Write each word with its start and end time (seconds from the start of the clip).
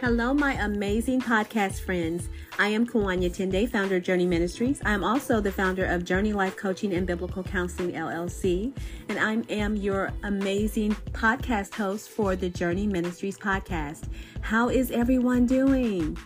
Hello, 0.00 0.32
my 0.32 0.52
amazing 0.52 1.20
podcast 1.20 1.80
friends. 1.80 2.28
I 2.56 2.68
am 2.68 2.86
Kawanya 2.86 3.34
Tende, 3.34 3.68
founder 3.68 3.96
of 3.96 4.04
Journey 4.04 4.26
Ministries. 4.26 4.80
I'm 4.84 5.02
also 5.02 5.40
the 5.40 5.50
founder 5.50 5.84
of 5.84 6.04
Journey 6.04 6.32
Life 6.32 6.56
Coaching 6.56 6.92
and 6.94 7.04
Biblical 7.04 7.42
Counseling 7.42 7.90
LLC, 7.94 8.72
and 9.08 9.18
I 9.18 9.42
am 9.52 9.74
your 9.74 10.12
amazing 10.22 10.94
podcast 11.10 11.74
host 11.74 12.10
for 12.10 12.36
the 12.36 12.48
Journey 12.48 12.86
Ministries 12.86 13.36
podcast. 13.36 14.08
How 14.40 14.68
is 14.68 14.92
everyone 14.92 15.46
doing? 15.46 16.16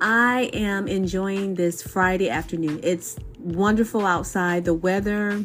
I 0.00 0.48
am 0.54 0.88
enjoying 0.88 1.56
this 1.56 1.82
Friday 1.82 2.30
afternoon. 2.30 2.80
It's 2.82 3.18
wonderful 3.38 4.06
outside. 4.06 4.64
The 4.64 4.72
weather 4.72 5.44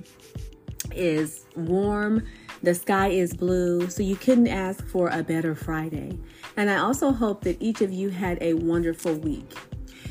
is 0.96 1.46
warm. 1.58 2.26
The 2.62 2.76
sky 2.76 3.10
is 3.10 3.34
blue, 3.34 3.90
so 3.90 4.04
you 4.04 4.18
couldn't 4.18 4.50
ask 4.50 4.86
for 4.86 5.10
a 5.10 5.24
better 5.24 5.56
Friday. 5.56 6.18
And 6.58 6.70
I 6.70 6.78
also 6.78 7.12
hope 7.12 7.44
that 7.44 7.62
each 7.62 7.82
of 7.82 7.92
you 7.94 8.10
had 8.10 8.38
a 8.42 8.54
wonderful 8.54 9.14
week. 9.16 9.50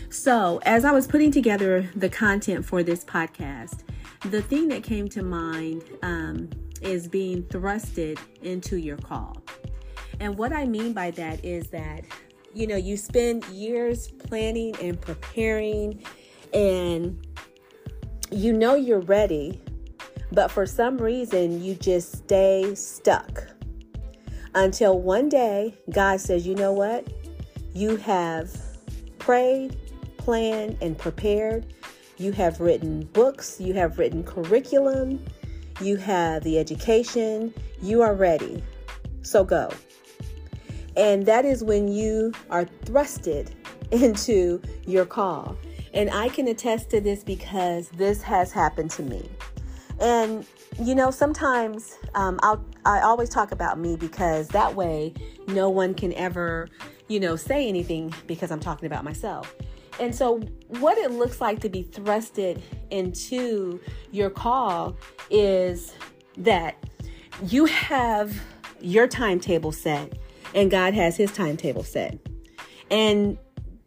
So, 0.09 0.59
as 0.64 0.87
I 0.87 0.92
was 0.92 1.06
putting 1.06 1.30
together 1.30 1.90
the 1.95 2.09
content 2.09 2.64
for 2.64 2.82
this 2.82 3.04
podcast, 3.04 3.80
the 4.23 4.40
thing 4.40 4.68
that 4.68 4.82
came 4.82 5.09
to 5.10 5.23
mind 5.23 5.84
um, 6.02 6.48
is 6.80 7.06
being 7.06 7.42
thrusted 7.45 8.18
into 8.42 8.76
your 8.76 8.96
call. 8.96 9.42
And 10.20 10.37
what 10.38 10.52
I 10.52 10.65
mean 10.65 10.95
by 10.95 11.10
that 11.12 11.45
is 11.45 11.68
that, 11.68 12.04
you 12.54 12.66
know, 12.66 12.76
you 12.76 12.96
spend 12.96 13.45
years 13.46 14.09
planning 14.09 14.74
and 14.80 14.98
preparing, 14.98 16.02
and 16.54 17.26
you 18.30 18.54
know 18.54 18.74
you're 18.74 19.01
ready, 19.01 19.60
but 20.32 20.50
for 20.50 20.66
some 20.66 20.98
reason 20.98 21.62
you 21.62 21.74
just 21.74 22.12
stay 22.12 22.74
stuck 22.74 23.45
until 24.54 24.98
one 24.98 25.28
day 25.28 25.74
God 25.91 26.20
says, 26.20 26.46
you 26.46 26.54
know 26.54 26.73
what? 26.73 27.07
You 27.74 27.96
have 27.96 28.51
prayed, 29.18 29.76
planned, 30.16 30.79
and 30.80 30.96
prepared. 30.96 31.73
You 32.16 32.32
have 32.32 32.60
written 32.60 33.04
books, 33.12 33.60
you 33.60 33.74
have 33.74 33.99
written 33.99 34.24
curriculum, 34.24 35.24
you 35.80 35.96
have 35.96 36.43
the 36.43 36.59
education, 36.59 37.54
you 37.80 38.02
are 38.02 38.15
ready. 38.15 38.62
So 39.23 39.45
go. 39.45 39.71
And 40.96 41.24
that 41.26 41.45
is 41.45 41.62
when 41.62 41.87
you 41.87 42.32
are 42.51 42.65
thrusted 42.84 43.52
into 43.93 44.60
your 44.87 45.06
call. 45.06 45.56
And 45.95 46.10
I 46.10 46.29
can 46.29 46.49
attest 46.49 46.90
to 46.90 47.01
this 47.01 47.23
because 47.23 47.88
this 47.90 48.23
has 48.23 48.51
happened 48.51 48.90
to 48.93 49.02
me. 49.02 49.29
And 50.01 50.46
you 50.80 50.95
know, 50.95 51.10
sometimes 51.10 51.99
um, 52.15 52.38
I'll 52.43 52.65
I 52.85 53.01
always 53.01 53.29
talk 53.29 53.52
about 53.52 53.79
me 53.79 53.96
because 53.96 54.49
that 54.49 54.74
way 54.74 55.13
no 55.49 55.68
one 55.68 55.95
can 55.95 56.13
ever, 56.15 56.68
you 57.09 57.21
know, 57.21 57.37
say 57.37 57.68
anything 57.68 58.15
because 58.27 58.51
I'm 58.51 58.60
talking 58.60 58.87
about 58.87 59.05
myself. 59.05 59.55
And 60.01 60.15
so, 60.15 60.38
what 60.68 60.96
it 60.99 61.10
looks 61.10 61.40
like 61.40 61.60
to 61.60 61.68
be 61.68 61.82
thrusted 61.82 62.60
into 62.90 63.80
your 64.12 64.31
call 64.31 64.97
is 65.31 65.93
that 66.37 66.77
you 67.43 67.65
have 67.65 68.41
your 68.81 69.09
timetable 69.09 69.72
set 69.72 70.16
and 70.55 70.71
God 70.71 70.94
has 70.94 71.16
his 71.16 71.33
timetable 71.33 71.83
set. 71.83 72.19
And 72.91 73.37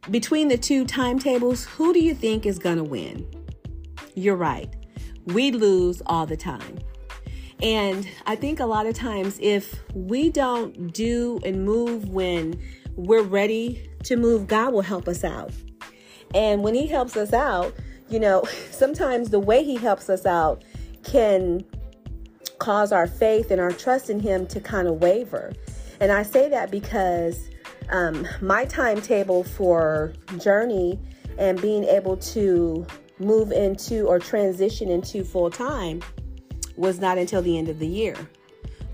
between 0.10 0.50
the 0.50 0.58
two 0.58 0.86
timetables, 0.86 1.64
who 1.66 1.94
do 1.94 2.00
you 2.00 2.14
think 2.14 2.46
is 2.46 2.60
going 2.60 2.78
to 2.78 2.84
win? 2.84 3.26
You're 4.16 4.36
right 4.36 4.76
we 5.26 5.52
lose 5.52 6.02
all 6.06 6.26
the 6.26 6.38
time. 6.38 6.80
And 7.62 8.08
I 8.26 8.36
think 8.36 8.60
a 8.60 8.66
lot 8.66 8.88
of 8.88 8.96
times, 8.96 9.38
if 9.42 9.84
we 9.94 10.30
don't 10.30 10.92
do 10.94 11.40
and 11.46 11.64
move 11.64 12.10
when 12.10 12.60
we're 12.96 13.22
ready 13.22 13.88
to 14.04 14.16
move, 14.16 14.48
God 14.48 14.74
will 14.74 14.82
help 14.82 15.08
us 15.08 15.24
out. 15.24 15.52
And 16.34 16.64
when 16.64 16.74
He 16.74 16.88
helps 16.88 17.16
us 17.16 17.34
out, 17.34 17.76
you 18.10 18.20
know, 18.20 18.44
sometimes 18.72 19.30
the 19.30 19.40
way 19.40 19.64
He 19.64 19.76
helps 19.76 20.10
us 20.10 20.26
out 20.26 20.64
can 21.04 21.64
cause 22.58 22.92
our 22.92 23.08
faith 23.08 23.52
and 23.52 23.62
our 23.62 23.72
trust 23.72 24.10
in 24.10 24.20
Him 24.20 24.48
to 24.48 24.60
kind 24.60 24.88
of 24.88 24.96
waver. 24.96 25.54
And 26.00 26.12
I 26.12 26.24
say 26.24 26.50
that 26.50 26.72
because 26.72 27.50
um, 27.90 28.28
my 28.42 28.66
timetable 28.66 29.44
for 29.44 30.14
journey 30.40 31.00
and 31.38 31.62
being 31.62 31.84
able 31.84 32.18
to 32.18 32.86
move 33.22 33.52
into 33.52 34.06
or 34.08 34.20
transition 34.20 34.90
into 34.90 35.24
full 35.24 35.50
time 35.50 36.02
was 36.76 37.00
not 37.00 37.18
until 37.18 37.42
the 37.42 37.58
end 37.58 37.70
of 37.70 37.80
the 37.80 37.88
year. 37.88 38.16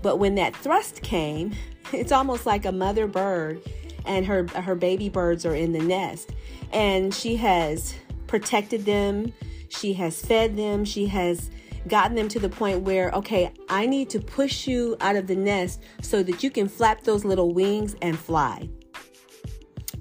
But 0.02 0.16
when 0.16 0.34
that 0.36 0.54
thrust 0.56 1.02
came, 1.02 1.54
it's 1.92 2.12
almost 2.12 2.46
like 2.46 2.64
a 2.64 2.72
mother 2.72 3.06
bird 3.06 3.60
and 4.06 4.24
her 4.26 4.46
her 4.48 4.74
baby 4.74 5.08
birds 5.08 5.44
are 5.44 5.54
in 5.54 5.72
the 5.72 5.80
nest 5.80 6.30
and 6.72 7.14
she 7.14 7.36
has 7.36 7.94
protected 8.26 8.84
them, 8.84 9.32
she 9.68 9.92
has 9.94 10.20
fed 10.20 10.56
them, 10.56 10.84
she 10.84 11.06
has 11.06 11.50
gotten 11.86 12.14
them 12.14 12.28
to 12.28 12.38
the 12.38 12.48
point 12.48 12.82
where 12.82 13.10
okay, 13.12 13.52
I 13.68 13.86
need 13.86 14.10
to 14.10 14.20
push 14.20 14.66
you 14.66 14.96
out 15.00 15.16
of 15.16 15.26
the 15.26 15.36
nest 15.36 15.82
so 16.02 16.22
that 16.22 16.42
you 16.42 16.50
can 16.50 16.68
flap 16.68 17.02
those 17.02 17.24
little 17.24 17.52
wings 17.52 17.96
and 18.02 18.18
fly. 18.18 18.68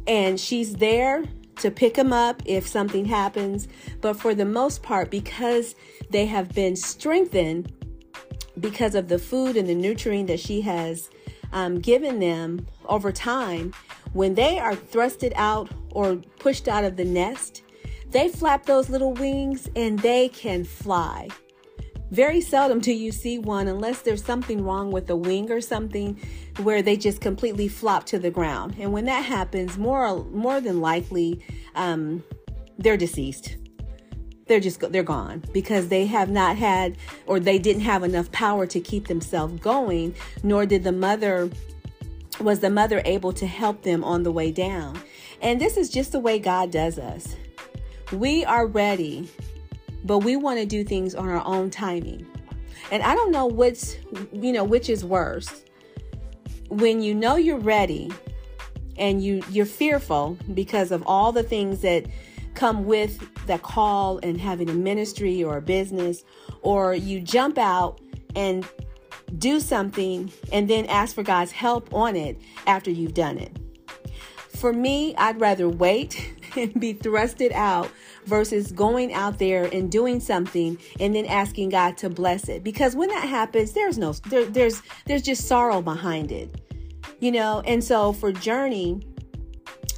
And 0.06 0.40
she's 0.40 0.76
there 0.76 1.26
to 1.59 1.72
pick 1.72 1.95
them 1.95 2.13
up 2.13 2.41
if 2.45 2.68
something 2.68 3.06
happens. 3.06 3.68
But 4.01 4.19
for 4.19 4.34
the 4.34 4.45
most 4.45 4.84
part, 4.84 5.09
because 5.09 5.75
they 6.09 6.25
have 6.25 6.53
been 6.53 6.75
strengthened 6.75 7.72
because 8.59 8.95
of 8.95 9.07
the 9.07 9.19
food 9.19 9.56
and 9.56 9.67
the 9.67 9.75
nurturing 9.75 10.25
that 10.28 10.40
she 10.40 10.62
has 10.62 11.09
um, 11.53 11.79
given 11.79 12.19
them 12.19 12.66
over 12.85 13.12
time, 13.12 13.73
when 14.13 14.34
they 14.34 14.59
are 14.59 14.75
thrusted 14.75 15.34
out 15.35 15.69
or 15.91 16.16
pushed 16.40 16.67
out 16.67 16.84
of 16.84 16.97
the 16.97 17.06
nest, 17.06 17.63
they 18.09 18.29
flap 18.29 18.66
those 18.66 18.90
little 18.90 19.13
wings 19.13 19.69
and 19.75 20.00
they 20.00 20.29
can 20.29 20.63
fly. 20.63 21.28
Very 22.12 22.40
seldom 22.40 22.79
do 22.79 22.94
you 22.94 23.12
see 23.12 23.38
one 23.38 23.68
unless 23.68 24.01
there's 24.01 24.23
something 24.23 24.63
wrong 24.63 24.91
with 24.91 25.07
the 25.07 25.16
wing 25.16 25.51
or 25.51 25.59
something 25.59 26.18
where 26.63 26.81
they 26.81 26.95
just 26.95 27.19
completely 27.19 27.68
flop 27.68 28.06
to 28.06 28.19
the 28.19 28.31
ground. 28.31 28.75
And 28.79 28.94
when 28.94 29.06
that 29.06 29.25
happens, 29.25 29.78
more 29.78 30.23
more 30.25 30.62
than 30.62 30.79
likely, 30.79 31.44
um, 31.75 32.23
they're 32.78 32.97
deceased. 32.97 33.57
They're 34.47 34.62
just 34.62 34.79
they're 34.79 35.03
gone 35.03 35.44
because 35.51 35.90
they 35.90 36.06
have 36.06 36.29
not 36.29 36.56
had 36.56 36.97
or 37.25 37.40
they 37.41 37.59
didn't 37.59 37.81
have 37.81 38.03
enough 38.03 38.31
power 38.31 38.66
to 38.67 38.79
keep 38.79 39.07
themselves 39.07 39.59
going. 39.59 40.16
Nor 40.44 40.66
did 40.66 40.85
the 40.85 40.94
mother 40.94 41.50
was 42.40 42.59
the 42.59 42.69
mother 42.69 43.01
able 43.03 43.34
to 43.34 43.47
help 43.47 43.81
them 43.81 44.03
on 44.03 44.23
the 44.23 44.31
way 44.31 44.51
down. 44.51 44.97
And 45.41 45.59
this 45.59 45.75
is 45.75 45.90
just 45.90 46.13
the 46.13 46.19
way 46.19 46.40
God 46.40 46.72
does 46.72 46.97
us. 46.97 47.35
We 48.13 48.46
are 48.46 48.66
ready 48.66 49.29
but 50.07 50.19
we 50.19 50.35
want 50.35 50.59
to 50.59 50.66
do 50.66 50.84
things 50.84 51.13
on 51.13 51.28
our 51.28 51.45
own 51.45 51.69
timing. 51.69 52.25
And 52.91 53.03
I 53.03 53.13
don't 53.13 53.31
know 53.31 53.45
which, 53.45 53.97
you 54.31 54.53
know, 54.53 54.63
which 54.63 54.90
is 54.90 55.03
worse. 55.03 55.63
When 56.69 57.01
you 57.01 57.13
know 57.13 57.35
you're 57.35 57.59
ready 57.59 58.12
and 58.97 59.23
you 59.23 59.44
you're 59.50 59.66
fearful 59.66 60.38
because 60.53 60.91
of 60.91 61.03
all 61.06 61.31
the 61.31 61.44
things 61.44 61.81
that 61.81 62.07
come 62.56 62.85
with 62.85 63.22
the 63.46 63.59
call 63.59 64.19
and 64.23 64.40
having 64.40 64.69
a 64.69 64.73
ministry 64.73 65.44
or 65.44 65.57
a 65.57 65.62
business 65.62 66.23
or 66.62 66.96
you 66.96 67.22
jump 67.22 67.57
out 67.57 68.01
and 68.35 68.67
do 69.38 69.59
something 69.59 70.31
and 70.51 70.67
then 70.67 70.85
ask 70.88 71.13
for 71.13 71.23
God's 71.23 71.51
help 71.51 71.94
on 71.94 72.16
it 72.16 72.40
after 72.66 72.90
you've 72.90 73.13
done 73.13 73.38
it. 73.38 73.56
For 74.56 74.73
me, 74.73 75.16
I'd 75.17 75.40
rather 75.40 75.69
wait 75.69 76.34
and 76.57 76.79
be 76.79 76.94
thrusted 76.94 77.51
out 77.51 77.90
versus 78.25 78.72
going 78.72 79.13
out 79.13 79.40
there 79.40 79.66
and 79.66 79.91
doing 79.91 80.19
something 80.19 80.78
and 81.00 81.16
then 81.16 81.25
asking 81.25 81.69
God 81.69 81.97
to 81.97 82.09
bless 82.09 82.50
it. 82.50 82.63
Because 82.63 82.95
when 82.95 83.09
that 83.09 83.28
happens, 83.28 83.72
there's 83.73 83.97
no 83.97 84.13
there, 84.29 84.45
there's 84.45 84.81
there's 85.06 85.22
just 85.22 85.47
sorrow 85.47 85.81
behind 85.81 86.32
it. 86.32 86.61
You 87.20 87.32
know, 87.32 87.61
and 87.66 87.84
so 87.84 88.14
for 88.14 88.32
Journey 88.32 89.02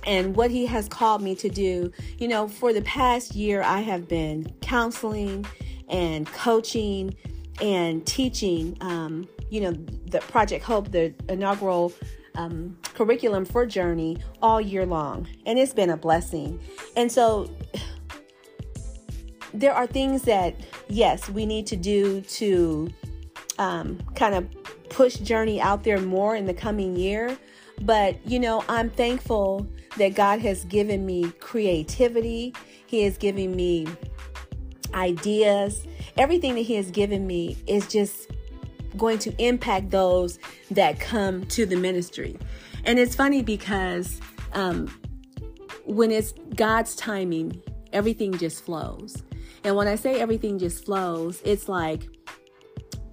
and 0.06 0.36
what 0.36 0.52
he 0.52 0.66
has 0.66 0.88
called 0.88 1.22
me 1.22 1.36
to 1.36 1.50
do, 1.50 1.92
you 2.18 2.28
know, 2.28 2.48
for 2.48 2.72
the 2.72 2.82
past 2.84 3.36
year 3.36 3.62
I 3.62 3.82
have 3.82 4.08
been 4.08 4.54
counseling 4.62 5.46
and 5.90 6.26
coaching 6.28 7.16
and 7.62 8.06
teaching 8.06 8.78
um, 8.80 9.28
you 9.50 9.62
know, 9.62 9.72
the 9.72 10.20
Project 10.20 10.64
Hope, 10.64 10.92
the 10.92 11.14
inaugural 11.28 11.94
um, 12.40 12.78
curriculum 12.94 13.46
for 13.46 13.66
Journey 13.66 14.18
all 14.42 14.62
year 14.62 14.86
long. 14.86 15.28
And 15.46 15.60
it's 15.60 15.74
been 15.74 15.90
a 15.90 15.98
blessing. 15.98 16.60
And 16.96 17.12
so 17.12 17.50
there 19.54 19.74
are 19.74 19.88
things 19.88 20.24
that, 20.24 20.56
yes, 20.88 21.30
we 21.30 21.46
need 21.46 21.68
to 21.68 21.76
do 21.76 22.22
to 22.22 22.90
um, 23.58 24.00
kind 24.16 24.36
of 24.36 24.48
push 24.90 25.16
Journey 25.16 25.60
out 25.60 25.84
there 25.84 26.00
more 26.00 26.36
in 26.36 26.46
the 26.46 26.54
coming 26.54 26.96
year. 26.96 27.38
But, 27.82 28.26
you 28.26 28.40
know, 28.40 28.64
I'm 28.70 28.90
thankful 28.90 29.68
that 29.98 30.16
God 30.16 30.40
has 30.40 30.64
given 30.66 31.06
me 31.06 31.32
creativity, 31.40 32.54
He 32.88 33.04
has 33.04 33.18
given 33.18 33.56
me 33.56 33.88
ideas. 34.94 35.86
Everything 36.18 36.56
that 36.56 36.62
He 36.62 36.76
has 36.76 36.90
given 36.92 37.28
me 37.28 37.58
is 37.68 37.88
just 37.88 38.32
going 38.98 39.20
to 39.20 39.44
impact 39.44 39.92
those 39.92 40.40
that 40.72 41.00
come 41.00 41.46
to 41.48 41.66
the 41.66 41.76
ministry. 41.76 42.38
And 42.86 42.98
it's 43.00 43.16
funny 43.16 43.42
because 43.42 44.20
um, 44.54 44.88
when 45.86 46.12
it's 46.12 46.34
God's 46.56 46.96
timing, 46.96 47.62
everything 47.94 48.38
just 48.38 48.64
flows. 48.64 49.24
And 49.64 49.76
when 49.76 49.88
I 49.88 49.96
say 49.96 50.20
everything 50.20 50.58
just 50.58 50.86
flows, 50.86 51.42
it's 51.44 51.68
like 51.68 52.08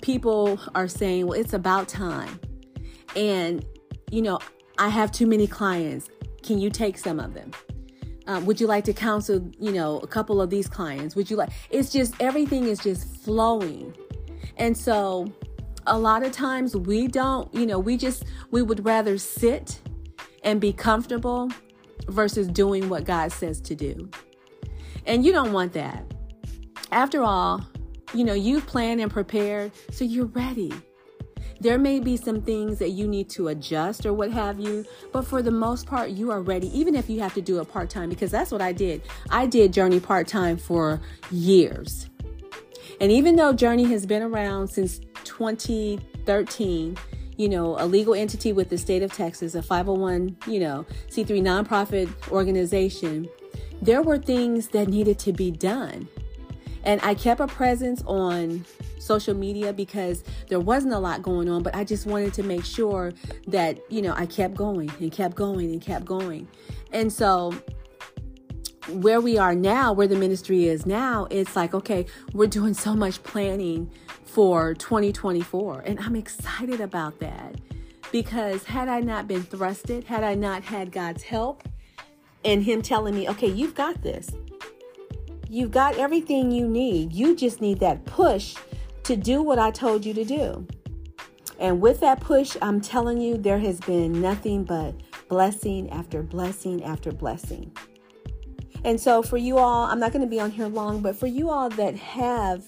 people 0.02 0.61
are 0.75 0.88
saying, 0.88 1.26
well, 1.26 1.38
it's 1.38 1.52
about 1.52 1.88
time. 1.88 2.38
And, 3.17 3.64
you 4.11 4.23
know, 4.23 4.38
I 4.78 4.88
have 4.88 5.11
too 5.11 5.26
many 5.26 5.46
clients. 5.46 6.08
Can 6.43 6.58
you 6.58 6.70
take 6.70 6.99
some 6.99 7.19
of 7.19 7.34
them? 7.34 7.50
Um, 8.28 8.44
would 8.46 8.61
you 8.61 8.67
like 8.67 8.84
to 8.84 8.93
counsel, 8.93 9.50
you 9.58 9.73
know, 9.73 9.99
a 9.99 10.06
couple 10.06 10.40
of 10.40 10.50
these 10.50 10.69
clients? 10.69 11.17
Would 11.17 11.31
you 11.31 11.37
like, 11.37 11.50
it's 11.70 11.90
just 11.90 12.14
everything 12.20 12.64
is 12.64 12.78
just 12.78 13.08
flowing. 13.25 13.94
And 14.56 14.76
so 14.76 15.32
a 15.87 15.99
lot 15.99 16.23
of 16.23 16.33
times 16.33 16.77
we 16.77 17.06
don't, 17.06 17.53
you 17.55 17.67
know, 17.67 17.79
we 17.79 17.97
just, 17.97 18.25
we 18.50 18.62
would 18.62 18.85
rather 18.85 19.19
sit 19.19 19.81
and 20.43 20.61
be 20.61 20.73
comfortable 20.73 21.50
versus 22.09 22.49
doing 22.49 22.88
what 22.88 23.05
God 23.05 23.33
says 23.33 23.61
to 23.62 23.75
do. 23.75 24.11
And 25.06 25.25
you 25.25 25.33
don't 25.33 25.53
want 25.53 25.73
that. 25.75 26.05
After 26.93 27.23
all, 27.23 27.67
you 28.15 28.25
know, 28.25 28.35
you've 28.35 28.67
planned 28.67 29.00
and 29.00 29.11
prepared, 29.11 29.73
so 29.91 30.05
you're 30.05 30.27
ready. 30.27 30.73
There 31.61 31.79
may 31.79 32.00
be 32.00 32.17
some 32.17 32.43
things 32.43 32.79
that 32.79 32.91
you 32.91 33.09
need 33.09 33.31
to 33.31 33.49
adjust 33.49 34.05
or 34.05 34.12
what 34.12 34.31
have 34.31 34.61
you, 34.61 34.85
but 35.12 35.23
for 35.23 35.43
the 35.43 35.50
most 35.50 35.87
part, 35.87 36.11
you 36.11 36.31
are 36.31 36.43
ready, 36.43 36.69
even 36.79 36.94
if 36.94 37.09
you 37.09 37.21
have 37.21 37.35
to 37.35 37.41
do 37.41 37.61
it 37.61 37.69
part 37.69 37.88
time, 37.88 38.11
because 38.11 38.31
that's 38.31 38.53
what 38.53 38.61
I 38.61 38.73
did. 38.73 39.03
I 39.31 39.47
did 39.47 39.73
Journey 39.73 39.99
part 39.99 40.29
time 40.29 40.59
for 40.59 41.00
years. 41.31 42.11
And 43.01 43.13
even 43.13 43.37
though 43.37 43.53
Journey 43.53 43.85
has 43.85 44.07
been 44.07 44.23
around 44.23 44.69
since 44.69 45.01
2013, 45.25 46.97
you 47.37 47.49
know, 47.49 47.77
a 47.79 47.85
legal 47.87 48.15
entity 48.15 48.53
with 48.53 48.71
the 48.71 48.79
state 48.79 49.03
of 49.03 49.13
Texas, 49.13 49.55
a 49.55 49.63
501, 49.63 50.37
you 50.47 50.61
know, 50.61 50.87
C3 51.09 51.43
nonprofit 51.43 52.11
organization, 52.31 53.29
there 53.83 54.03
were 54.03 54.19
things 54.19 54.69
that 54.69 54.89
needed 54.89 55.19
to 55.21 55.33
be 55.33 55.51
done. 55.51 56.09
And 56.85 57.01
I 57.03 57.15
kept 57.15 57.41
a 57.41 57.47
presence 57.47 58.03
on 58.07 58.65
social 58.99 59.35
media 59.35 59.73
because 59.73 60.25
there 60.49 60.61
wasn't 60.61 60.95
a 60.95 60.99
lot 60.99 61.23
going 61.23 61.49
on, 61.49 61.63
but 61.63 61.75
I 61.75 61.85
just 61.85 62.07
wanted 62.07 62.33
to 62.35 62.43
make 62.43 62.65
sure 62.65 63.13
that, 63.49 63.79
you 63.91 64.03
know, 64.03 64.15
I 64.17 64.27
kept 64.27 64.55
going 64.55 64.91
and 65.01 65.13
kept 65.13 65.35
going 65.35 65.71
and 65.71 65.83
kept 65.83 66.05
going. 66.05 66.49
And 66.93 67.13
so 67.13 67.53
where 68.88 69.21
we 69.21 69.38
are 69.38 69.55
now, 69.55 69.93
where 69.93 70.06
the 70.06 70.17
ministry 70.17 70.67
is 70.67 70.87
now, 70.87 71.27
it's 71.31 71.56
like, 71.56 71.75
okay, 71.75 72.06
we're 72.33 72.47
doing 72.47 72.75
so 72.75 72.94
much 72.94 73.23
planning 73.23 73.91
for 74.25 74.75
2024. 74.75 75.81
And 75.87 75.99
I'm 76.00 76.17
excited 76.17 76.81
about 76.81 77.19
that 77.21 77.56
because 78.12 78.65
had 78.65 78.88
I 78.88 79.00
not 79.00 79.27
been 79.27 79.43
thrusted, 79.43 80.05
had 80.05 80.23
I 80.23 80.35
not 80.35 80.62
had 80.62 80.93
God's 80.93 81.23
help 81.23 81.69
and 82.44 82.62
Him 82.62 82.83
telling 82.83 83.15
me, 83.15 83.29
okay, 83.29 83.49
you've 83.49 83.75
got 83.75 84.03
this, 84.03 84.31
you've 85.49 85.71
got 85.73 85.97
everything 85.97 86.50
you 86.50 86.69
need, 86.69 87.12
you 87.12 87.35
just 87.35 87.61
need 87.61 87.81
that 87.81 88.05
push 88.05 88.56
to 89.05 89.17
do 89.17 89.43
what 89.43 89.59
I 89.59 89.71
told 89.71 90.05
you 90.05 90.15
to 90.15 90.25
do. 90.25 90.67
And 91.59 91.81
with 91.81 92.00
that 92.00 92.21
push, 92.21 92.56
I'm 92.61 92.81
telling 92.81 93.21
you, 93.21 93.37
there 93.38 93.59
has 93.59 93.81
been 93.81 94.21
nothing 94.21 94.65
but 94.65 94.94
blessing 95.29 95.91
after 95.91 96.23
blessing 96.23 96.85
after 96.85 97.11
blessing. 97.11 97.73
And 98.84 99.00
so, 99.00 99.23
for 99.23 99.37
you 99.37 99.58
all, 99.58 99.84
I'm 99.84 99.99
not 99.99 100.12
going 100.12 100.23
to 100.23 100.28
be 100.28 100.40
on 100.40 100.50
here 100.50 100.69
long, 100.69 101.02
but 101.02 101.17
for 101.17 101.26
you 101.26 101.50
all 101.50 101.69
that 101.70 101.96
have 101.96 102.64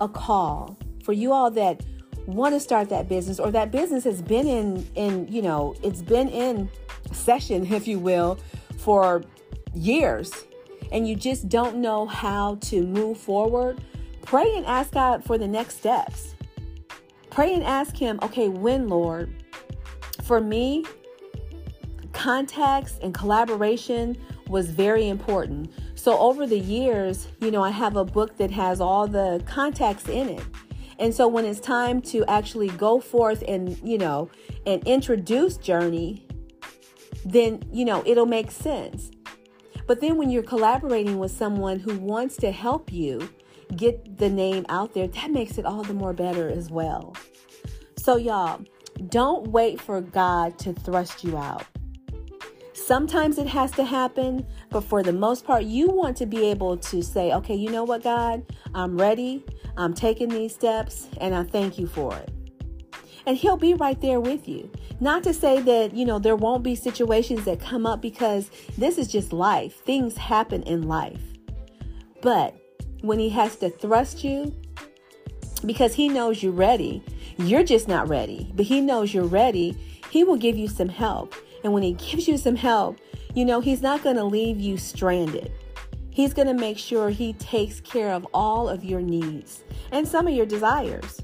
a 0.00 0.08
call, 0.08 0.78
for 1.04 1.12
you 1.12 1.32
all 1.32 1.50
that 1.52 1.82
want 2.26 2.54
to 2.54 2.60
start 2.60 2.88
that 2.88 3.08
business 3.08 3.38
or 3.38 3.50
that 3.52 3.70
business 3.70 4.04
has 4.04 4.20
been 4.20 4.48
in 4.48 4.84
in 4.96 5.28
you 5.28 5.40
know 5.40 5.76
it's 5.82 6.02
been 6.02 6.28
in 6.28 6.68
session 7.12 7.64
if 7.72 7.86
you 7.86 8.00
will 8.00 8.36
for 8.78 9.22
years 9.74 10.32
and 10.90 11.06
you 11.08 11.14
just 11.14 11.48
don't 11.48 11.76
know 11.76 12.04
how 12.06 12.56
to 12.56 12.82
move 12.82 13.16
forward 13.16 13.80
pray 14.26 14.56
and 14.56 14.66
ask 14.66 14.92
God 14.92 15.24
for 15.24 15.38
the 15.38 15.46
next 15.46 15.78
steps. 15.78 16.34
Pray 17.30 17.54
and 17.54 17.62
ask 17.62 17.96
him 17.96 18.18
okay 18.22 18.48
when 18.48 18.88
lord? 18.88 19.44
For 20.24 20.40
me 20.40 20.84
contacts 22.12 22.98
and 23.02 23.14
collaboration 23.14 24.16
was 24.48 24.70
very 24.70 25.08
important. 25.08 25.72
So 25.94 26.18
over 26.18 26.46
the 26.46 26.58
years, 26.58 27.28
you 27.40 27.50
know, 27.50 27.62
I 27.62 27.70
have 27.70 27.96
a 27.96 28.04
book 28.04 28.36
that 28.38 28.50
has 28.50 28.80
all 28.80 29.06
the 29.06 29.42
contacts 29.46 30.08
in 30.08 30.28
it. 30.28 30.42
And 30.98 31.14
so 31.14 31.28
when 31.28 31.44
it's 31.44 31.60
time 31.60 32.00
to 32.02 32.24
actually 32.26 32.68
go 32.68 33.00
forth 33.00 33.42
and, 33.46 33.78
you 33.82 33.98
know, 33.98 34.30
and 34.66 34.82
introduce 34.86 35.56
Journey, 35.56 36.26
then, 37.24 37.62
you 37.72 37.84
know, 37.84 38.02
it'll 38.06 38.26
make 38.26 38.50
sense. 38.50 39.10
But 39.86 40.00
then 40.00 40.16
when 40.16 40.30
you're 40.30 40.42
collaborating 40.42 41.18
with 41.18 41.30
someone 41.30 41.78
who 41.78 41.98
wants 41.98 42.36
to 42.38 42.50
help 42.50 42.92
you 42.92 43.28
get 43.76 44.18
the 44.18 44.28
name 44.28 44.64
out 44.68 44.94
there, 44.94 45.06
that 45.08 45.30
makes 45.30 45.58
it 45.58 45.66
all 45.66 45.82
the 45.82 45.94
more 45.94 46.12
better 46.12 46.48
as 46.48 46.70
well. 46.70 47.14
So, 47.98 48.16
y'all, 48.16 48.62
don't 49.08 49.48
wait 49.48 49.80
for 49.80 50.00
God 50.00 50.58
to 50.60 50.72
thrust 50.72 51.24
you 51.24 51.36
out. 51.36 51.64
Sometimes 52.86 53.38
it 53.38 53.48
has 53.48 53.72
to 53.72 53.82
happen, 53.82 54.46
but 54.70 54.82
for 54.82 55.02
the 55.02 55.12
most 55.12 55.44
part, 55.44 55.64
you 55.64 55.88
want 55.88 56.16
to 56.18 56.24
be 56.24 56.46
able 56.46 56.76
to 56.76 57.02
say, 57.02 57.32
okay, 57.32 57.56
you 57.56 57.68
know 57.68 57.82
what, 57.82 58.04
God, 58.04 58.46
I'm 58.76 58.96
ready. 58.96 59.44
I'm 59.76 59.92
taking 59.92 60.28
these 60.28 60.54
steps, 60.54 61.08
and 61.20 61.34
I 61.34 61.42
thank 61.42 61.80
you 61.80 61.88
for 61.88 62.14
it. 62.14 62.30
And 63.26 63.36
He'll 63.36 63.56
be 63.56 63.74
right 63.74 64.00
there 64.00 64.20
with 64.20 64.46
you. 64.46 64.70
Not 65.00 65.24
to 65.24 65.34
say 65.34 65.60
that, 65.62 65.96
you 65.96 66.04
know, 66.04 66.20
there 66.20 66.36
won't 66.36 66.62
be 66.62 66.76
situations 66.76 67.44
that 67.46 67.58
come 67.58 67.86
up 67.86 68.00
because 68.00 68.52
this 68.78 68.98
is 68.98 69.08
just 69.08 69.32
life. 69.32 69.80
Things 69.80 70.16
happen 70.16 70.62
in 70.62 70.82
life. 70.86 71.20
But 72.22 72.54
when 73.00 73.18
He 73.18 73.30
has 73.30 73.56
to 73.56 73.68
thrust 73.68 74.22
you, 74.22 74.54
because 75.64 75.92
He 75.92 76.06
knows 76.06 76.40
you're 76.40 76.52
ready, 76.52 77.02
you're 77.36 77.64
just 77.64 77.88
not 77.88 78.08
ready, 78.08 78.52
but 78.54 78.66
He 78.66 78.80
knows 78.80 79.12
you're 79.12 79.24
ready, 79.24 79.76
He 80.08 80.22
will 80.22 80.36
give 80.36 80.56
you 80.56 80.68
some 80.68 80.88
help. 80.88 81.34
And 81.66 81.72
when 81.74 81.82
He 81.82 81.94
gives 81.94 82.28
you 82.28 82.38
some 82.38 82.54
help, 82.54 83.00
you 83.34 83.44
know, 83.44 83.58
He's 83.58 83.82
not 83.82 84.04
going 84.04 84.14
to 84.14 84.22
leave 84.22 84.60
you 84.60 84.76
stranded. 84.76 85.50
He's 86.10 86.32
going 86.32 86.46
to 86.46 86.54
make 86.54 86.78
sure 86.78 87.10
He 87.10 87.32
takes 87.32 87.80
care 87.80 88.12
of 88.12 88.24
all 88.32 88.68
of 88.68 88.84
your 88.84 89.00
needs 89.00 89.64
and 89.90 90.06
some 90.06 90.28
of 90.28 90.32
your 90.32 90.46
desires. 90.46 91.20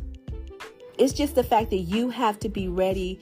It's 0.98 1.12
just 1.12 1.36
the 1.36 1.44
fact 1.44 1.70
that 1.70 1.82
you 1.82 2.10
have 2.10 2.40
to 2.40 2.48
be 2.48 2.66
ready 2.66 3.20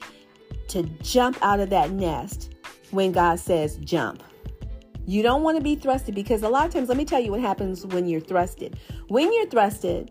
to 0.68 0.84
jump 1.02 1.36
out 1.42 1.60
of 1.60 1.68
that 1.68 1.90
nest 1.90 2.54
when 2.90 3.12
God 3.12 3.38
says 3.38 3.76
jump. 3.76 4.22
You 5.04 5.22
don't 5.22 5.42
want 5.42 5.58
to 5.58 5.62
be 5.62 5.76
thrusted 5.76 6.14
because 6.14 6.42
a 6.42 6.48
lot 6.48 6.64
of 6.64 6.72
times, 6.72 6.88
let 6.88 6.96
me 6.96 7.04
tell 7.04 7.20
you 7.20 7.32
what 7.32 7.40
happens 7.40 7.84
when 7.84 8.08
you're 8.08 8.22
thrusted. 8.22 8.76
When 9.08 9.30
you're 9.30 9.46
thrusted, 9.46 10.08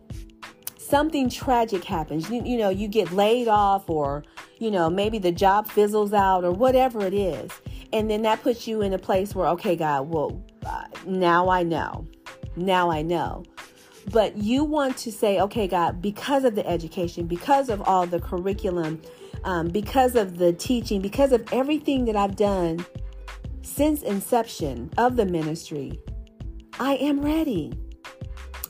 something 0.78 1.28
tragic 1.28 1.84
happens. 1.84 2.30
You, 2.30 2.44
you 2.44 2.60
know, 2.60 2.70
you 2.70 2.88
get 2.88 3.12
laid 3.12 3.48
off 3.48 3.90
or 3.90 4.24
you 4.60 4.70
know, 4.70 4.90
maybe 4.90 5.18
the 5.18 5.32
job 5.32 5.68
fizzles 5.68 6.14
out 6.14 6.44
or 6.44 6.52
whatever 6.52 7.06
it 7.06 7.14
is. 7.14 7.52
And 7.92 8.10
then 8.10 8.22
that 8.24 8.44
puts 8.44 8.68
you 8.68 8.82
in 8.82 8.94
a 8.94 9.00
place 9.00 9.34
where, 9.34 9.48
okay, 9.48 9.76
God, 9.76 10.10
well, 10.10 10.44
uh, 10.66 10.84
now 11.06 11.50
I 11.50 11.64
know. 11.64 12.08
Now 12.56 12.92
I 12.92 13.02
know. 13.02 13.44
But 14.12 14.38
you 14.38 14.64
want 14.64 14.98
to 14.98 15.12
say, 15.12 15.40
okay, 15.40 15.68
God, 15.68 16.02
because 16.02 16.44
of 16.44 16.56
the 16.56 16.68
education, 16.68 17.26
because 17.26 17.70
of 17.70 17.82
all 17.82 18.06
the 18.06 18.20
curriculum, 18.20 19.02
um, 19.44 19.70
because 19.70 20.16
of 20.16 20.38
the 20.38 20.54
teaching, 20.54 21.02
because 21.02 21.32
of 21.32 21.48
everything 21.52 22.06
that 22.06 22.16
I've 22.16 22.36
done 22.36 22.86
since 23.62 24.02
inception 24.02 24.92
of 24.98 25.16
the 25.16 25.26
ministry, 25.26 26.00
I 26.80 26.96
am 26.96 27.22
ready. 27.22 27.74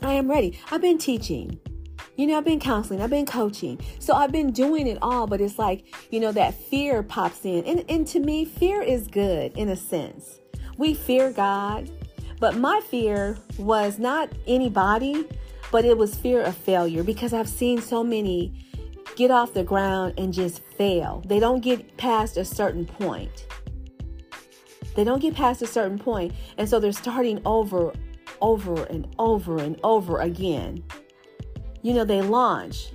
I 0.02 0.12
am 0.12 0.30
ready. 0.30 0.58
I've 0.70 0.82
been 0.82 0.98
teaching. 0.98 1.58
You 2.16 2.26
know, 2.26 2.38
I've 2.38 2.44
been 2.44 2.60
counseling, 2.60 3.00
I've 3.00 3.10
been 3.10 3.26
coaching. 3.26 3.80
So 3.98 4.14
I've 4.14 4.32
been 4.32 4.52
doing 4.52 4.86
it 4.86 4.98
all, 5.00 5.26
but 5.26 5.40
it's 5.40 5.58
like, 5.58 5.84
you 6.10 6.20
know, 6.20 6.32
that 6.32 6.54
fear 6.54 7.02
pops 7.02 7.44
in. 7.44 7.64
And, 7.64 7.84
and 7.88 8.06
to 8.08 8.20
me, 8.20 8.44
fear 8.44 8.82
is 8.82 9.06
good 9.06 9.56
in 9.56 9.68
a 9.68 9.76
sense. 9.76 10.40
We 10.76 10.94
fear 10.94 11.30
God, 11.32 11.90
but 12.38 12.56
my 12.56 12.80
fear 12.80 13.38
was 13.58 13.98
not 13.98 14.30
anybody, 14.46 15.26
but 15.70 15.84
it 15.84 15.96
was 15.96 16.14
fear 16.14 16.42
of 16.42 16.56
failure 16.56 17.02
because 17.02 17.32
I've 17.32 17.48
seen 17.48 17.80
so 17.80 18.02
many 18.02 18.66
get 19.16 19.30
off 19.30 19.54
the 19.54 19.64
ground 19.64 20.14
and 20.18 20.32
just 20.32 20.62
fail. 20.62 21.22
They 21.26 21.40
don't 21.40 21.60
get 21.60 21.96
past 21.96 22.36
a 22.36 22.44
certain 22.44 22.86
point. 22.86 23.46
They 24.96 25.04
don't 25.04 25.20
get 25.20 25.34
past 25.34 25.62
a 25.62 25.66
certain 25.66 25.98
point, 25.98 26.32
and 26.58 26.68
so 26.68 26.80
they're 26.80 26.92
starting 26.92 27.40
over, 27.44 27.92
over 28.40 28.84
and 28.84 29.06
over 29.18 29.58
and 29.58 29.78
over 29.84 30.20
again 30.20 30.82
you 31.82 31.94
know, 31.94 32.04
they 32.04 32.22
launch, 32.22 32.88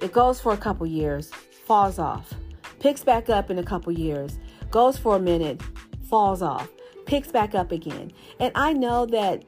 it 0.00 0.12
goes 0.12 0.40
for 0.40 0.52
a 0.52 0.56
couple 0.56 0.86
years, 0.86 1.30
falls 1.66 1.98
off, 1.98 2.34
picks 2.80 3.02
back 3.02 3.28
up 3.28 3.50
in 3.50 3.58
a 3.58 3.64
couple 3.64 3.92
years, 3.92 4.38
goes 4.70 4.96
for 4.98 5.16
a 5.16 5.20
minute, 5.20 5.62
falls 6.08 6.42
off, 6.42 6.68
picks 7.06 7.28
back 7.28 7.54
up 7.54 7.72
again. 7.72 8.12
And 8.38 8.52
I 8.54 8.72
know 8.72 9.06
that 9.06 9.44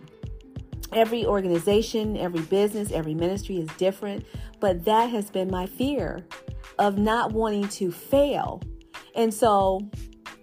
every 0.93 1.25
organization, 1.25 2.17
every 2.17 2.43
business, 2.43 2.91
every 2.91 3.15
ministry 3.15 3.59
is 3.59 3.69
different, 3.77 4.25
but 4.61 4.85
that 4.85 5.11
has 5.11 5.31
been 5.31 5.51
my 5.51 5.67
fear 5.67 6.27
of 6.79 6.99
not 6.99 7.33
wanting 7.33 7.69
to 7.69 7.93
fail. 7.93 8.63
And 9.15 9.33
so 9.33 9.89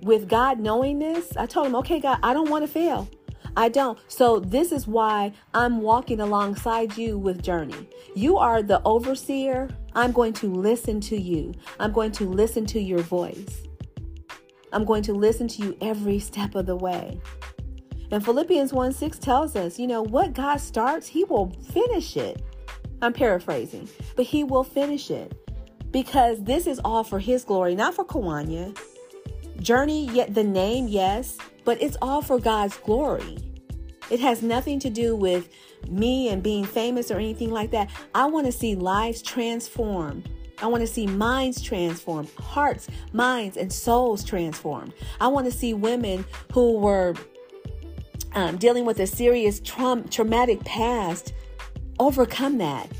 with 0.01 0.29
God 0.29 0.59
knowing 0.59 0.99
this, 0.99 1.35
I 1.35 1.47
told 1.47 1.67
him, 1.67 1.75
okay, 1.77 1.99
God, 1.99 2.19
I 2.23 2.33
don't 2.33 2.49
want 2.49 2.65
to 2.65 2.71
fail. 2.71 3.09
I 3.57 3.69
don't. 3.69 3.97
So 4.07 4.39
this 4.39 4.71
is 4.71 4.85
why 4.85 5.33
I'm 5.55 5.81
walking 5.81 6.19
alongside 6.19 6.95
you 6.95 7.17
with 7.17 7.41
Journey. 7.41 7.89
You 8.15 8.37
are 8.37 8.61
the 8.61 8.83
overseer. 8.83 9.67
I'm 9.95 10.11
going 10.11 10.33
to 10.33 10.53
listen 10.53 11.01
to 11.01 11.19
you. 11.19 11.55
I'm 11.79 11.91
going 11.91 12.11
to 12.13 12.25
listen 12.25 12.67
to 12.67 12.79
your 12.79 12.99
voice. 12.99 13.63
I'm 14.71 14.85
going 14.85 15.01
to 15.03 15.13
listen 15.13 15.47
to 15.47 15.63
you 15.63 15.77
every 15.81 16.19
step 16.19 16.53
of 16.53 16.67
the 16.67 16.75
way. 16.75 17.19
And 18.11 18.23
Philippians 18.23 18.73
1 18.73 18.93
6 18.93 19.17
tells 19.17 19.55
us, 19.55 19.79
you 19.79 19.87
know, 19.87 20.03
what 20.03 20.33
God 20.33 20.57
starts, 20.57 21.07
He 21.07 21.23
will 21.23 21.49
finish 21.49 22.15
it. 22.15 22.43
I'm 23.01 23.11
paraphrasing, 23.11 23.89
but 24.15 24.25
He 24.25 24.43
will 24.43 24.63
finish 24.63 25.09
it 25.09 25.33
because 25.91 26.43
this 26.43 26.67
is 26.67 26.79
all 26.85 27.03
for 27.03 27.17
His 27.17 27.43
glory, 27.43 27.73
not 27.73 27.95
for 27.95 28.05
Kawanya. 28.05 28.77
Journey, 29.59 30.07
yet 30.09 30.35
the 30.35 30.43
name, 30.43 30.87
yes, 30.87 31.39
but 31.65 31.81
it's 31.81 31.97
all 32.03 32.21
for 32.21 32.39
God's 32.39 32.77
glory. 32.77 33.39
It 34.09 34.19
has 34.19 34.41
nothing 34.41 34.79
to 34.79 34.89
do 34.89 35.15
with 35.15 35.49
me 35.89 36.29
and 36.29 36.41
being 36.41 36.65
famous 36.65 37.11
or 37.11 37.17
anything 37.17 37.51
like 37.51 37.71
that. 37.71 37.89
I 38.15 38.25
want 38.25 38.45
to 38.45 38.51
see 38.51 38.75
lives 38.75 39.21
transformed. 39.21 40.29
I 40.59 40.67
want 40.67 40.81
to 40.81 40.87
see 40.87 41.05
minds 41.05 41.61
transformed, 41.61 42.29
hearts, 42.39 42.87
minds, 43.13 43.57
and 43.57 43.71
souls 43.71 44.23
transformed. 44.23 44.93
I 45.21 45.27
want 45.27 45.45
to 45.45 45.51
see 45.51 45.73
women 45.73 46.25
who 46.51 46.79
were 46.79 47.13
um, 48.33 48.57
dealing 48.57 48.85
with 48.85 48.99
a 48.99 49.07
serious 49.07 49.59
tra- 49.59 50.03
traumatic 50.09 50.63
past 50.63 51.33
overcome 51.99 52.57
that, 52.57 52.91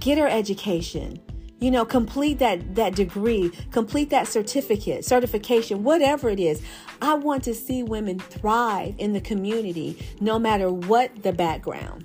get 0.00 0.18
her 0.18 0.28
education, 0.28 1.20
you 1.60 1.70
know, 1.70 1.84
complete 1.84 2.38
that 2.40 2.74
that 2.74 2.94
degree, 2.94 3.50
complete 3.70 4.10
that 4.10 4.28
certificate, 4.28 5.04
certification, 5.04 5.84
whatever 5.84 6.28
it 6.28 6.40
is. 6.40 6.62
I 7.00 7.14
want 7.14 7.44
to 7.44 7.54
see 7.54 7.82
women 7.82 8.18
thrive 8.18 8.94
in 8.98 9.12
the 9.12 9.20
community 9.20 10.04
no 10.20 10.38
matter 10.38 10.70
what 10.70 11.22
the 11.22 11.32
background. 11.32 12.04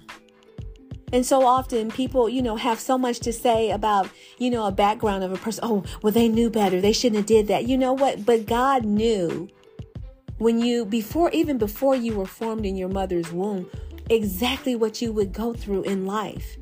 And 1.12 1.26
so 1.26 1.46
often 1.46 1.90
people, 1.90 2.30
you 2.30 2.42
know, 2.42 2.56
have 2.56 2.80
so 2.80 2.98
much 2.98 3.20
to 3.22 3.34
say 3.34 3.72
about, 3.72 4.10
you 4.38 4.52
know, 4.52 4.66
a 4.66 4.72
background 4.72 5.24
of 5.24 5.32
a 5.32 5.38
person. 5.38 5.64
Oh, 5.64 5.84
well, 6.04 6.14
they 6.14 6.28
knew 6.28 6.50
better. 6.50 6.80
They 6.80 6.94
shouldn't 6.94 7.18
have 7.18 7.26
did 7.26 7.48
that. 7.48 7.68
You 7.68 7.78
know 7.78 7.94
what? 7.94 8.26
But 8.26 8.46
God 8.46 8.86
knew 8.86 9.50
when 10.38 10.60
you, 10.60 10.86
before, 10.86 11.32
even 11.32 11.58
before 11.58 11.96
you 11.96 12.16
were 12.16 12.28
formed 12.28 12.66
in 12.66 12.76
your 12.76 12.90
mother's 12.90 13.32
womb, 13.32 13.70
exactly 14.10 14.76
what 14.76 15.02
you 15.02 15.12
would 15.12 15.34
go 15.34 15.54
through 15.54 15.84
in 15.84 16.06
life 16.06 16.59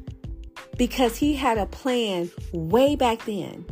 because 0.78 1.18
he 1.18 1.34
had 1.34 1.58
a 1.58 1.66
plan 1.66 2.32
way 2.54 2.96
back 2.96 3.26
then. 3.26 3.66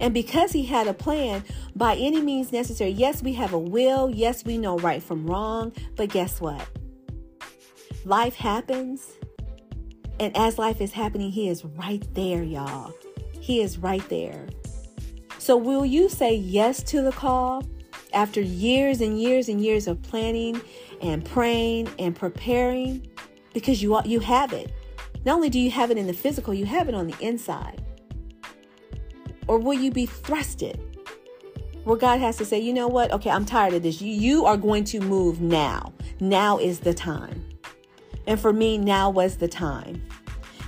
And 0.00 0.14
because 0.14 0.52
he 0.52 0.64
had 0.64 0.86
a 0.86 0.94
plan, 0.94 1.42
by 1.74 1.96
any 1.96 2.20
means 2.20 2.52
necessary, 2.52 2.90
yes, 2.90 3.22
we 3.22 3.32
have 3.34 3.52
a 3.52 3.58
will. 3.58 4.10
Yes, 4.10 4.44
we 4.44 4.56
know 4.56 4.78
right 4.78 5.02
from 5.02 5.26
wrong. 5.26 5.72
But 5.96 6.10
guess 6.10 6.40
what? 6.40 6.64
Life 8.04 8.36
happens 8.36 9.18
and 10.20 10.36
as 10.36 10.58
life 10.58 10.80
is 10.80 10.92
happening, 10.92 11.30
He 11.30 11.48
is 11.48 11.64
right 11.64 12.02
there, 12.14 12.42
y'all. 12.42 12.92
He 13.40 13.60
is 13.60 13.78
right 13.78 14.06
there. 14.08 14.46
So, 15.38 15.56
will 15.56 15.86
you 15.86 16.08
say 16.08 16.34
yes 16.34 16.82
to 16.84 17.02
the 17.02 17.12
call 17.12 17.62
after 18.12 18.40
years 18.40 19.00
and 19.00 19.20
years 19.20 19.48
and 19.48 19.62
years 19.62 19.86
of 19.86 20.02
planning 20.02 20.60
and 21.00 21.24
praying 21.24 21.88
and 21.98 22.14
preparing? 22.14 23.06
Because 23.54 23.82
you, 23.82 24.00
you 24.04 24.20
have 24.20 24.52
it. 24.52 24.72
Not 25.24 25.34
only 25.34 25.50
do 25.50 25.58
you 25.58 25.70
have 25.70 25.90
it 25.90 25.98
in 25.98 26.06
the 26.06 26.12
physical, 26.12 26.54
you 26.54 26.66
have 26.66 26.88
it 26.88 26.94
on 26.94 27.06
the 27.06 27.16
inside. 27.20 27.82
Or 29.46 29.58
will 29.58 29.74
you 29.74 29.90
be 29.90 30.06
thrusted? 30.06 30.78
Where 31.84 31.96
God 31.96 32.20
has 32.20 32.36
to 32.36 32.44
say, 32.44 32.58
you 32.58 32.72
know 32.72 32.88
what? 32.88 33.12
Okay, 33.12 33.30
I'm 33.30 33.46
tired 33.46 33.74
of 33.74 33.82
this. 33.82 34.02
You, 34.02 34.12
you 34.12 34.44
are 34.46 34.56
going 34.56 34.84
to 34.84 35.00
move 35.00 35.40
now. 35.40 35.92
Now 36.20 36.58
is 36.58 36.80
the 36.80 36.92
time. 36.92 37.48
And 38.26 38.38
for 38.38 38.52
me, 38.52 38.76
now 38.76 39.08
was 39.08 39.38
the 39.38 39.48
time. 39.48 40.02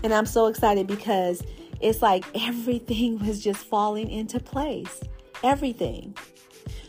And 0.02 0.14
I'm 0.14 0.26
so 0.26 0.46
excited 0.46 0.86
because 0.86 1.42
it's 1.80 2.00
like 2.00 2.24
everything 2.34 3.18
was 3.18 3.42
just 3.42 3.66
falling 3.66 4.10
into 4.10 4.40
place. 4.40 5.00
Everything. 5.42 6.16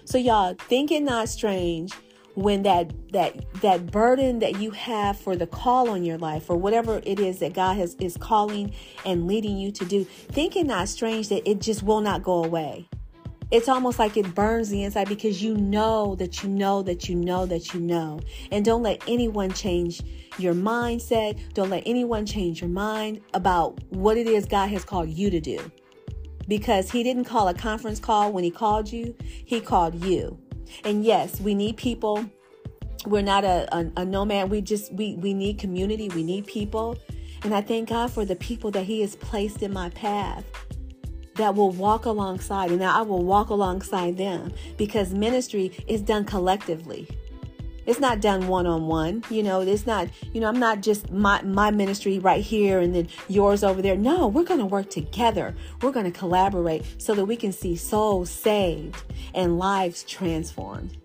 So 0.05 0.17
y'all, 0.17 0.55
think 0.55 0.91
it 0.91 1.03
not 1.03 1.29
strange 1.29 1.93
when 2.35 2.63
that 2.63 2.91
that 3.11 3.53
that 3.61 3.91
burden 3.91 4.39
that 4.39 4.59
you 4.59 4.71
have 4.71 5.19
for 5.19 5.35
the 5.35 5.47
call 5.47 5.89
on 5.89 6.03
your 6.03 6.17
life 6.17 6.49
or 6.49 6.57
whatever 6.57 7.01
it 7.05 7.19
is 7.19 7.39
that 7.39 7.53
God 7.53 7.77
has 7.77 7.95
is 7.95 8.17
calling 8.17 8.73
and 9.05 9.27
leading 9.27 9.57
you 9.57 9.71
to 9.71 9.85
do, 9.85 10.03
think 10.03 10.55
it 10.55 10.65
not 10.65 10.89
strange 10.89 11.29
that 11.29 11.47
it 11.49 11.59
just 11.59 11.83
will 11.83 12.01
not 12.01 12.23
go 12.23 12.43
away 12.43 12.87
it's 13.51 13.67
almost 13.67 13.99
like 13.99 14.15
it 14.15 14.33
burns 14.33 14.69
the 14.69 14.83
inside 14.83 15.09
because 15.09 15.43
you 15.43 15.57
know 15.57 16.15
that 16.15 16.41
you 16.41 16.49
know 16.49 16.81
that 16.83 17.09
you 17.09 17.15
know 17.15 17.45
that 17.45 17.73
you 17.73 17.81
know. 17.81 18.21
And 18.49 18.63
don't 18.63 18.81
let 18.81 19.03
anyone 19.07 19.51
change 19.51 20.01
your 20.37 20.53
mindset. 20.53 21.53
Don't 21.53 21.69
let 21.69 21.83
anyone 21.85 22.25
change 22.25 22.61
your 22.61 22.69
mind 22.69 23.21
about 23.33 23.83
what 23.89 24.15
it 24.15 24.25
is 24.25 24.45
God 24.45 24.69
has 24.69 24.85
called 24.85 25.09
you 25.09 25.29
to 25.29 25.41
do. 25.41 25.59
Because 26.47 26.89
He 26.89 27.03
didn't 27.03 27.25
call 27.25 27.49
a 27.49 27.53
conference 27.53 27.99
call 27.99 28.31
when 28.31 28.45
He 28.45 28.51
called 28.51 28.91
you, 28.91 29.15
He 29.19 29.59
called 29.59 30.05
you. 30.05 30.39
And 30.83 31.03
yes, 31.03 31.39
we 31.41 31.55
need 31.55 31.77
people. 31.77 32.25
We're 33.05 33.23
not 33.23 33.43
a, 33.43 33.67
a, 33.75 33.91
a 33.97 34.05
nomad. 34.05 34.49
We 34.49 34.61
just 34.61 34.93
we 34.93 35.15
we 35.15 35.33
need 35.33 35.59
community. 35.59 36.09
We 36.09 36.23
need 36.23 36.47
people. 36.47 36.97
And 37.43 37.55
I 37.55 37.61
thank 37.61 37.89
God 37.89 38.11
for 38.11 38.25
the 38.25 38.35
people 38.35 38.69
that 38.71 38.83
He 38.83 39.01
has 39.01 39.15
placed 39.15 39.63
in 39.63 39.73
my 39.73 39.89
path 39.89 40.45
that 41.35 41.55
will 41.55 41.71
walk 41.71 42.05
alongside 42.05 42.71
and 42.71 42.83
I 42.83 43.01
will 43.01 43.23
walk 43.23 43.49
alongside 43.49 44.17
them 44.17 44.53
because 44.77 45.13
ministry 45.13 45.71
is 45.87 46.01
done 46.01 46.25
collectively. 46.25 47.07
It's 47.85 47.99
not 47.99 48.21
done 48.21 48.47
one 48.47 48.67
on 48.67 48.87
one. 48.87 49.23
You 49.29 49.43
know, 49.43 49.61
it's 49.61 49.87
not, 49.87 50.07
you 50.33 50.41
know, 50.41 50.47
I'm 50.47 50.59
not 50.59 50.81
just 50.81 51.11
my, 51.11 51.41
my 51.41 51.71
ministry 51.71 52.19
right 52.19 52.43
here 52.43 52.79
and 52.79 52.93
then 52.93 53.07
yours 53.27 53.63
over 53.63 53.81
there. 53.81 53.95
No, 53.95 54.27
we're 54.27 54.43
going 54.43 54.59
to 54.59 54.65
work 54.65 54.89
together. 54.89 55.55
We're 55.81 55.91
going 55.91 56.11
to 56.11 56.17
collaborate 56.17 56.85
so 57.01 57.13
that 57.15 57.25
we 57.25 57.35
can 57.35 57.51
see 57.51 57.75
souls 57.75 58.29
saved 58.29 59.03
and 59.33 59.57
lives 59.57 60.03
transformed. 60.03 60.97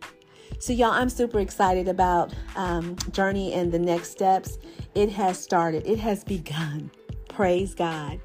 So, 0.59 0.73
y'all, 0.73 0.93
I'm 0.93 1.11
super 1.11 1.41
excited 1.41 1.87
about 1.87 2.35
um, 2.57 2.97
Journey 3.11 3.53
and 3.53 3.71
the 3.71 3.79
next 3.79 4.11
steps. 4.11 4.59
It 4.95 5.11
has 5.13 5.39
started, 5.39 5.87
it 5.87 5.99
has 5.99 6.25
begun. 6.25 6.91
Praise 7.29 7.75
God. 7.75 8.21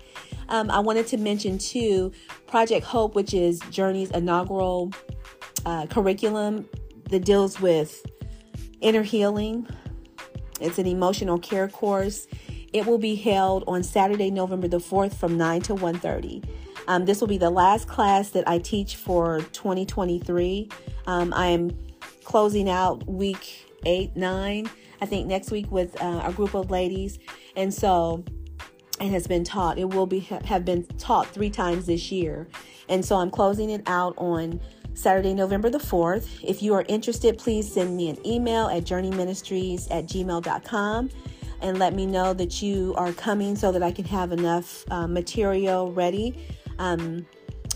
Um, 0.47 0.69
I 0.71 0.79
wanted 0.79 1.07
to 1.07 1.17
mention 1.17 1.57
too 1.57 2.11
Project 2.47 2.85
Hope, 2.85 3.15
which 3.15 3.33
is 3.33 3.59
Journey's 3.69 4.11
inaugural 4.11 4.91
uh, 5.65 5.85
curriculum 5.87 6.67
that 7.09 7.25
deals 7.25 7.59
with 7.59 8.05
inner 8.81 9.03
healing. 9.03 9.67
It's 10.59 10.77
an 10.77 10.87
emotional 10.87 11.39
care 11.39 11.67
course. 11.67 12.27
It 12.73 12.85
will 12.85 12.97
be 12.97 13.15
held 13.15 13.63
on 13.67 13.83
Saturday, 13.83 14.31
November 14.31 14.67
the 14.67 14.77
4th 14.77 15.13
from 15.15 15.37
9 15.37 15.61
to 15.63 15.75
1.30. 15.75 16.47
Um, 16.87 17.05
this 17.05 17.21
will 17.21 17.27
be 17.27 17.37
the 17.37 17.49
last 17.49 17.87
class 17.87 18.29
that 18.29 18.47
I 18.47 18.59
teach 18.59 18.95
for 18.95 19.41
2023. 19.53 20.69
Um, 21.07 21.33
I 21.33 21.47
am 21.47 21.77
closing 22.23 22.69
out 22.69 23.07
week 23.07 23.67
8, 23.85 24.15
9, 24.15 24.69
I 25.01 25.05
think 25.05 25.27
next 25.27 25.51
week 25.51 25.71
with 25.71 25.99
uh, 26.01 26.21
a 26.25 26.31
group 26.31 26.53
of 26.53 26.69
ladies. 26.69 27.19
And 27.55 27.73
so 27.73 28.23
and 29.01 29.11
has 29.11 29.25
been 29.25 29.43
taught. 29.43 29.79
It 29.79 29.89
will 29.89 30.05
be 30.05 30.19
have 30.19 30.63
been 30.63 30.85
taught 30.97 31.27
three 31.27 31.49
times 31.49 31.87
this 31.87 32.11
year. 32.11 32.47
And 32.87 33.03
so 33.03 33.17
I'm 33.17 33.31
closing 33.31 33.71
it 33.71 33.81
out 33.87 34.13
on 34.17 34.61
Saturday, 34.93 35.33
November 35.33 35.69
the 35.69 35.77
4th. 35.77 36.27
If 36.43 36.61
you 36.61 36.73
are 36.73 36.85
interested, 36.87 37.37
please 37.37 37.71
send 37.71 37.95
me 37.95 38.09
an 38.09 38.25
email 38.25 38.67
at 38.67 38.83
journeyministries 38.83 39.87
at 39.91 40.05
gmail.com 40.05 41.09
and 41.61 41.79
let 41.79 41.93
me 41.93 42.05
know 42.05 42.33
that 42.33 42.61
you 42.61 42.93
are 42.97 43.13
coming 43.13 43.55
so 43.55 43.71
that 43.71 43.83
I 43.83 43.91
can 43.91 44.05
have 44.05 44.31
enough 44.31 44.83
uh, 44.91 45.07
material 45.07 45.91
ready. 45.91 46.37
Um, 46.79 47.25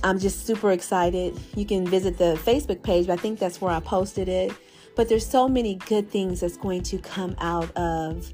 I'm 0.03 0.19
just 0.19 0.45
super 0.45 0.71
excited. 0.71 1.39
You 1.55 1.65
can 1.65 1.87
visit 1.87 2.17
the 2.17 2.39
Facebook 2.43 2.83
page, 2.83 3.09
I 3.09 3.15
think 3.15 3.39
that's 3.39 3.61
where 3.61 3.71
I 3.71 3.79
posted 3.79 4.29
it. 4.29 4.51
But 4.95 5.09
there's 5.09 5.27
so 5.27 5.47
many 5.47 5.75
good 5.75 6.09
things 6.09 6.39
that's 6.39 6.57
going 6.57 6.83
to 6.83 6.97
come 6.99 7.35
out 7.39 7.75
of 7.75 8.33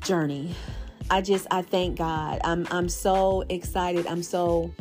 Journey. 0.00 0.54
I 1.10 1.20
just 1.20 1.46
I 1.50 1.62
thank 1.62 1.98
God. 1.98 2.40
I'm 2.42 2.66
I'm 2.70 2.88
so 2.88 3.44
excited. 3.48 4.06
I'm 4.06 4.22
so 4.22 4.72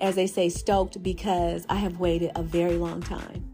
as 0.00 0.14
they 0.14 0.26
say 0.26 0.48
stoked 0.48 1.02
because 1.02 1.66
I 1.68 1.76
have 1.76 2.00
waited 2.00 2.32
a 2.34 2.42
very 2.42 2.76
long 2.76 3.00
time. 3.00 3.50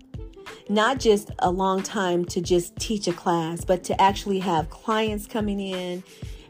Not 0.69 0.99
just 0.99 1.31
a 1.39 1.51
long 1.51 1.83
time 1.83 2.25
to 2.27 2.41
just 2.41 2.77
teach 2.77 3.07
a 3.07 3.13
class, 3.13 3.65
but 3.65 3.85
to 3.85 4.01
actually 4.01 4.41
have 4.41 4.69
clients 4.71 5.27
coming 5.27 5.61
in 5.61 6.03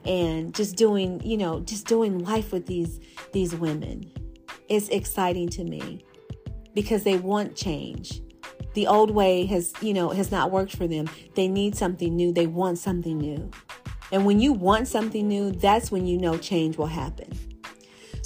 and 0.06 0.54
just 0.54 0.76
doing, 0.76 1.20
you 1.22 1.36
know, 1.36 1.60
just 1.60 1.86
doing 1.86 2.20
life 2.20 2.52
with 2.52 2.66
these 2.66 3.00
these 3.32 3.54
women. 3.54 4.10
It's 4.68 4.88
exciting 4.88 5.48
to 5.50 5.64
me 5.64 6.04
because 6.74 7.02
they 7.02 7.18
want 7.18 7.56
change. 7.56 8.22
The 8.74 8.86
old 8.86 9.10
way 9.10 9.46
has, 9.46 9.72
you 9.80 9.94
know, 9.94 10.10
has 10.10 10.30
not 10.30 10.50
worked 10.50 10.76
for 10.76 10.86
them. 10.86 11.08
They 11.34 11.48
need 11.48 11.76
something 11.76 12.14
new. 12.14 12.32
They 12.32 12.46
want 12.46 12.78
something 12.78 13.16
new. 13.16 13.50
And 14.12 14.24
when 14.24 14.40
you 14.40 14.52
want 14.52 14.86
something 14.86 15.26
new, 15.26 15.50
that's 15.50 15.90
when 15.90 16.06
you 16.06 16.18
know 16.18 16.36
change 16.36 16.76
will 16.76 16.86
happen. 16.86 17.30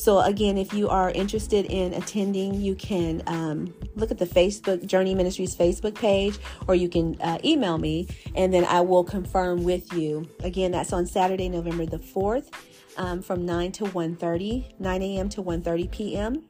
So, 0.01 0.21
again, 0.21 0.57
if 0.57 0.73
you 0.73 0.89
are 0.89 1.11
interested 1.11 1.67
in 1.67 1.93
attending, 1.93 2.55
you 2.55 2.75
can 2.75 3.23
um, 3.27 3.75
look 3.97 4.11
at 4.11 4.17
the 4.17 4.25
Facebook 4.25 4.87
Journey 4.87 5.15
Ministries 5.15 5.55
Facebook 5.55 5.95
page, 5.95 6.39
or 6.67 6.75
you 6.75 6.89
can 6.89 7.21
uh, 7.21 7.37
email 7.45 7.77
me, 7.77 8.09
and 8.35 8.51
then 8.51 8.65
I 8.65 8.81
will 8.81 9.05
confirm 9.05 9.63
with 9.63 9.93
you. 9.93 10.27
Again, 10.43 10.71
that's 10.71 10.95
on 10.95 11.05
Saturday, 11.05 11.51
November 11.51 11.85
the 11.85 11.99
4th. 11.99 12.49
Um, 12.97 13.23
from 13.23 13.47
9 13.47 13.71
to 13.73 13.85
1.30 13.85 14.81
9 14.81 15.03
a.m 15.03 15.29
to 15.29 15.43
1.30 15.43 15.91
p.m 15.93 16.45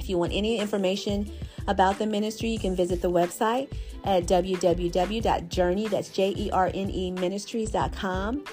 if 0.00 0.08
you 0.08 0.18
want 0.18 0.32
any 0.32 0.58
information 0.58 1.30
about 1.68 1.98
the 1.98 2.06
ministry, 2.06 2.48
you 2.48 2.58
can 2.58 2.74
visit 2.74 3.00
the 3.00 3.10
website 3.10 3.72
at 4.04 4.24
www.journey, 4.24 5.88
that's 5.88 6.08
J-E-R-N-E 6.08 7.10
ministries.com 7.12 8.44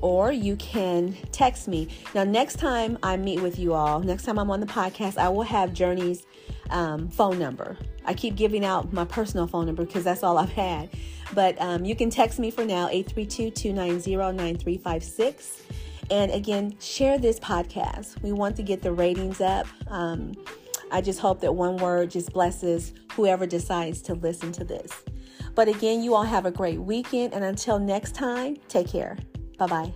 or 0.00 0.32
you 0.32 0.56
can 0.56 1.16
text 1.32 1.68
me. 1.68 1.88
Now, 2.14 2.24
next 2.24 2.58
time 2.58 2.98
I 3.02 3.16
meet 3.16 3.40
with 3.40 3.58
you 3.58 3.74
all, 3.74 4.00
next 4.00 4.24
time 4.24 4.38
I'm 4.38 4.50
on 4.50 4.60
the 4.60 4.66
podcast, 4.66 5.16
I 5.18 5.28
will 5.28 5.42
have 5.42 5.72
Journey's 5.72 6.26
um, 6.70 7.08
phone 7.08 7.38
number. 7.38 7.76
I 8.04 8.14
keep 8.14 8.36
giving 8.36 8.64
out 8.64 8.92
my 8.92 9.04
personal 9.04 9.46
phone 9.46 9.66
number 9.66 9.84
because 9.84 10.04
that's 10.04 10.22
all 10.22 10.38
I've 10.38 10.52
had. 10.52 10.90
But 11.34 11.60
um, 11.60 11.84
you 11.84 11.96
can 11.96 12.10
text 12.10 12.38
me 12.38 12.50
for 12.50 12.64
now, 12.64 12.88
832 12.88 13.50
290 13.50 14.16
9356. 14.16 15.62
And 16.10 16.30
again, 16.30 16.76
share 16.78 17.18
this 17.18 17.40
podcast. 17.40 18.22
We 18.22 18.32
want 18.32 18.56
to 18.56 18.62
get 18.62 18.82
the 18.82 18.92
ratings 18.92 19.40
up. 19.40 19.66
Um, 19.88 20.34
I 20.92 21.00
just 21.00 21.18
hope 21.18 21.40
that 21.40 21.52
one 21.52 21.78
word 21.78 22.12
just 22.12 22.32
blesses 22.32 22.92
whoever 23.12 23.44
decides 23.44 24.02
to 24.02 24.14
listen 24.14 24.52
to 24.52 24.64
this. 24.64 24.92
But 25.56 25.68
again, 25.68 26.02
you 26.02 26.14
all 26.14 26.22
have 26.22 26.46
a 26.46 26.50
great 26.50 26.78
weekend. 26.80 27.34
And 27.34 27.42
until 27.42 27.78
next 27.78 28.14
time, 28.14 28.56
take 28.68 28.88
care. 28.88 29.16
Bye 29.58 29.66
bye. 29.68 29.94